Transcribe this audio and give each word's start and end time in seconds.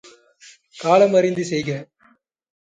காலம் 0.77 1.13
அறிந்து 1.13 1.45
செய்க! 1.45 1.69